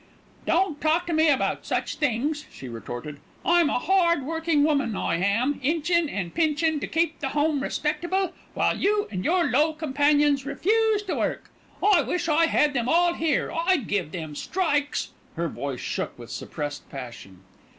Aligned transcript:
"Don't 0.47 0.81
talk 0.81 1.05
to 1.05 1.13
me 1.13 1.29
about 1.29 1.63
such 1.63 1.97
things," 1.97 2.47
she 2.51 2.67
retorted. 2.67 3.19
"I'm 3.45 3.69
a 3.69 3.77
hardworking 3.77 4.63
woman, 4.63 4.95
I 4.95 5.17
am, 5.17 5.59
inchin' 5.61 6.09
and 6.09 6.33
pinchin' 6.33 6.79
to 6.79 6.87
keep 6.87 7.19
the 7.19 7.29
home 7.29 7.61
respectable, 7.61 8.33
while 8.55 8.75
you 8.75 9.07
and 9.11 9.23
your 9.23 9.47
low 9.51 9.73
companions 9.73 10.43
refuse 10.43 11.03
to 11.03 11.13
work. 11.17 11.51
I 11.87 12.01
wish 12.01 12.27
I 12.27 12.47
had 12.47 12.73
them 12.73 12.89
all 12.89 13.13
here, 13.13 13.51
I'd 13.67 13.85
give 13.87 14.11
them 14.11 14.33
strikes." 14.35 15.09
Her 15.35 15.47
voice 15.47 15.79
shook 15.81 16.17
with 16.17 16.31
suppressed 16.31 16.89
passion. 16.89 17.41